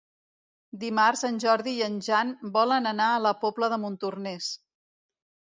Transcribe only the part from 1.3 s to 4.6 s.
Jordi i en Jan volen anar a la Pobla de Montornès.